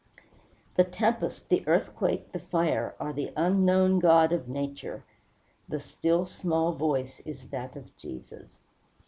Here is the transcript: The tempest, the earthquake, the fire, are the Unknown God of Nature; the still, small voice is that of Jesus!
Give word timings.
The 0.77 0.83
tempest, 0.83 1.49
the 1.49 1.61
earthquake, 1.67 2.31
the 2.31 2.39
fire, 2.39 2.95
are 2.99 3.13
the 3.13 3.31
Unknown 3.35 3.99
God 3.99 4.31
of 4.31 4.49
Nature; 4.49 5.03
the 5.69 5.79
still, 5.79 6.25
small 6.25 6.71
voice 6.73 7.19
is 7.19 7.49
that 7.49 7.75
of 7.75 7.95
Jesus! 7.97 8.57